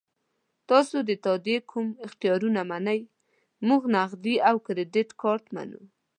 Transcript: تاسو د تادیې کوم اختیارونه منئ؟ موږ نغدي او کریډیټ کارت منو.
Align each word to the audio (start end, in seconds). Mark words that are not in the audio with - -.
تاسو 0.69 0.97
د 1.09 1.11
تادیې 1.25 1.57
کوم 1.71 1.87
اختیارونه 2.05 2.61
منئ؟ 2.69 3.01
موږ 3.67 3.81
نغدي 3.95 4.35
او 4.49 4.55
کریډیټ 4.65 5.09
کارت 5.21 5.45
منو. 5.55 5.81